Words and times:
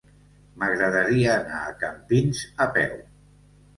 M'agradaria 0.61 1.29
anar 1.41 1.59
a 1.67 1.75
Campins 1.85 2.41
a 2.67 2.71
peu. 2.79 2.97